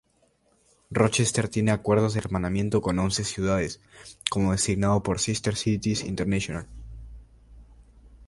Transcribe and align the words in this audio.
Rochester 0.89 1.47
tiene 1.47 1.69
acuerdos 1.69 2.15
de 2.15 2.21
hermanamiento 2.21 2.81
con 2.81 2.97
once 2.97 3.23
ciudades, 3.23 3.81
como 4.31 4.51
designado 4.53 5.03
por 5.03 5.19
Sister 5.19 5.55
Cities 5.55 6.03
International. 6.05 6.67